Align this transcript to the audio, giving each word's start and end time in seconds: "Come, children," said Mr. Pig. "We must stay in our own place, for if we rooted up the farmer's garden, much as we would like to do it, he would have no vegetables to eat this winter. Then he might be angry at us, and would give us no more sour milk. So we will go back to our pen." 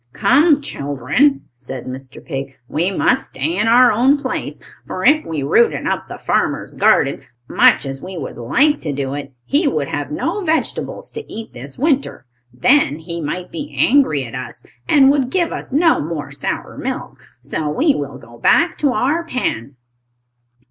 "Come, 0.13 0.61
children," 0.63 1.43
said 1.53 1.85
Mr. 1.85 2.25
Pig. 2.25 2.57
"We 2.67 2.89
must 2.89 3.27
stay 3.27 3.55
in 3.55 3.67
our 3.67 3.91
own 3.91 4.17
place, 4.17 4.59
for 4.83 5.05
if 5.05 5.23
we 5.27 5.43
rooted 5.43 5.85
up 5.85 6.07
the 6.07 6.17
farmer's 6.17 6.73
garden, 6.73 7.21
much 7.47 7.85
as 7.85 8.01
we 8.01 8.17
would 8.17 8.39
like 8.39 8.81
to 8.81 8.91
do 8.93 9.13
it, 9.13 9.31
he 9.45 9.67
would 9.67 9.89
have 9.89 10.09
no 10.09 10.43
vegetables 10.43 11.11
to 11.11 11.31
eat 11.31 11.53
this 11.53 11.77
winter. 11.77 12.25
Then 12.51 12.95
he 12.97 13.21
might 13.21 13.51
be 13.51 13.75
angry 13.77 14.23
at 14.23 14.33
us, 14.33 14.65
and 14.89 15.11
would 15.11 15.29
give 15.29 15.51
us 15.53 15.71
no 15.71 16.01
more 16.03 16.31
sour 16.31 16.79
milk. 16.79 17.23
So 17.43 17.69
we 17.69 17.93
will 17.93 18.17
go 18.17 18.39
back 18.39 18.79
to 18.79 18.93
our 18.93 19.23
pen." 19.23 19.75